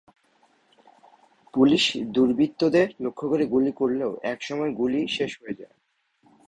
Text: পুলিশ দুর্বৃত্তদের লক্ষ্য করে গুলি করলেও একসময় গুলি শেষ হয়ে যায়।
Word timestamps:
পুলিশ 1.53 1.83
দুর্বৃত্তদের 2.13 2.87
লক্ষ্য 2.99 3.25
করে 3.27 3.45
গুলি 3.45 3.71
করলেও 3.71 4.11
একসময় 4.23 4.71
গুলি 4.71 5.01
শেষ 5.07 5.31
হয়ে 5.41 5.57
যায়। 5.59 5.75